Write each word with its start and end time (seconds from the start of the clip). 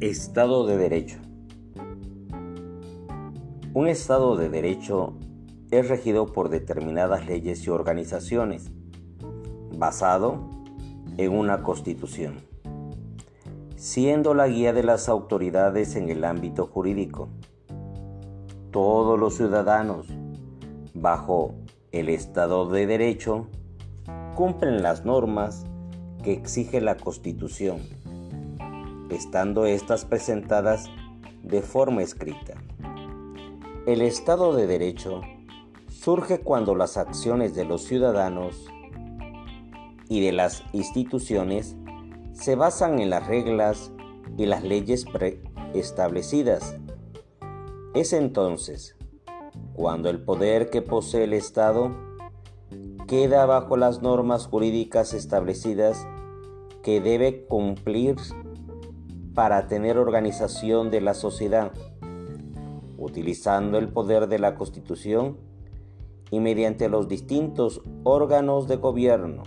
Estado 0.00 0.66
de 0.66 0.78
Derecho. 0.78 1.18
Un 3.74 3.86
Estado 3.86 4.34
de 4.34 4.48
Derecho 4.48 5.12
es 5.70 5.90
regido 5.90 6.32
por 6.32 6.48
determinadas 6.48 7.26
leyes 7.26 7.66
y 7.66 7.68
organizaciones, 7.68 8.70
basado 9.76 10.48
en 11.18 11.32
una 11.36 11.62
constitución, 11.62 12.36
siendo 13.76 14.32
la 14.32 14.48
guía 14.48 14.72
de 14.72 14.84
las 14.84 15.10
autoridades 15.10 15.94
en 15.96 16.08
el 16.08 16.24
ámbito 16.24 16.66
jurídico. 16.66 17.28
Todos 18.70 19.20
los 19.20 19.36
ciudadanos, 19.36 20.06
bajo 20.94 21.56
el 21.92 22.08
Estado 22.08 22.70
de 22.70 22.86
Derecho, 22.86 23.48
cumplen 24.34 24.82
las 24.82 25.04
normas 25.04 25.66
que 26.22 26.32
exige 26.32 26.80
la 26.80 26.96
Constitución 26.96 27.99
estando 29.10 29.66
estas 29.66 30.04
presentadas 30.04 30.88
de 31.42 31.62
forma 31.62 32.02
escrita. 32.02 32.54
El 33.86 34.02
Estado 34.02 34.54
de 34.54 34.66
Derecho 34.66 35.22
surge 35.88 36.40
cuando 36.40 36.74
las 36.74 36.96
acciones 36.96 37.54
de 37.54 37.64
los 37.64 37.82
ciudadanos 37.84 38.66
y 40.08 40.20
de 40.20 40.32
las 40.32 40.64
instituciones 40.72 41.76
se 42.32 42.56
basan 42.56 43.00
en 43.00 43.10
las 43.10 43.26
reglas 43.26 43.92
y 44.36 44.46
las 44.46 44.62
leyes 44.62 45.04
preestablecidas. 45.04 46.76
Es 47.94 48.12
entonces 48.12 48.96
cuando 49.74 50.10
el 50.10 50.22
poder 50.22 50.70
que 50.70 50.82
posee 50.82 51.24
el 51.24 51.32
Estado 51.32 51.90
queda 53.06 53.46
bajo 53.46 53.76
las 53.76 54.02
normas 54.02 54.46
jurídicas 54.46 55.14
establecidas 55.14 56.06
que 56.82 57.00
debe 57.00 57.44
cumplir 57.46 58.16
para 59.34 59.66
tener 59.66 59.98
organización 59.98 60.90
de 60.90 61.00
la 61.00 61.14
sociedad, 61.14 61.72
utilizando 62.98 63.78
el 63.78 63.88
poder 63.88 64.28
de 64.28 64.38
la 64.38 64.54
Constitución 64.54 65.38
y 66.30 66.40
mediante 66.40 66.88
los 66.88 67.08
distintos 67.08 67.82
órganos 68.04 68.68
de 68.68 68.76
gobierno 68.76 69.42